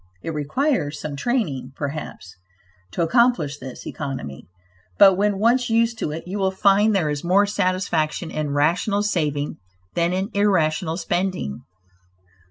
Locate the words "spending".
10.97-11.61